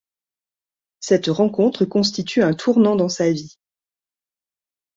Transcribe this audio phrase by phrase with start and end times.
[0.99, 3.59] Cette rencontre constitue un tournant dans sa vie.